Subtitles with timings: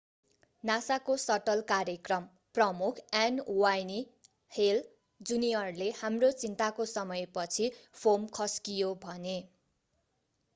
[0.63, 2.23] nasa को shuttle कार्यक्रम
[2.55, 3.37] प्रमुख n.
[3.57, 3.99] wayne
[4.51, 4.81] hale
[5.21, 9.37] jr.ले हाम्रो चिन्ताको समयपछि फोम खस्कियो”भने।